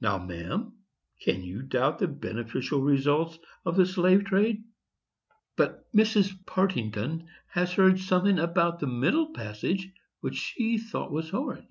Now, 0.00 0.18
ma'am, 0.18 0.74
can 1.20 1.42
you 1.42 1.60
doubt 1.60 1.98
the 1.98 2.06
beneficial 2.06 2.82
results 2.82 3.36
of 3.64 3.74
the 3.76 3.84
slave 3.84 4.26
trade?" 4.26 4.62
But 5.56 5.92
Mrs 5.92 6.46
Partington 6.46 7.26
has 7.48 7.72
heard 7.72 7.98
something 7.98 8.38
about 8.38 8.78
that 8.78 8.86
middle 8.86 9.32
passage 9.32 9.90
which 10.20 10.36
she 10.36 10.78
thought 10.78 11.10
was 11.10 11.30
horrid. 11.30 11.66